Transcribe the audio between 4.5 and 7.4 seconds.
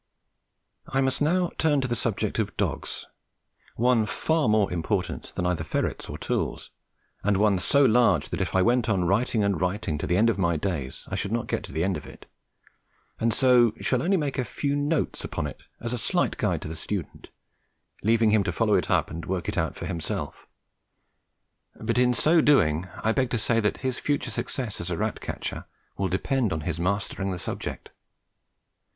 important than either ferrets or tools, and